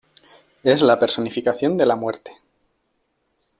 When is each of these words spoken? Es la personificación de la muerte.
Es 0.63 0.81
la 0.81 0.97
personificación 0.97 1.77
de 1.77 1.85
la 1.85 1.95
muerte. 1.95 2.33